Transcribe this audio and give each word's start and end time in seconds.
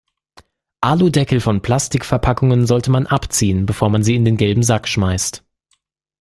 Aludeckel 0.79 1.39
von 1.41 1.61
Plastikverpackungen 1.61 2.65
sollte 2.65 2.89
man 2.89 3.05
abziehen, 3.05 3.67
bevor 3.67 3.91
man 3.91 4.01
sie 4.01 4.15
in 4.15 4.25
den 4.25 4.35
gelben 4.35 4.63
Sack 4.63 4.87
schmeißt. 4.87 5.43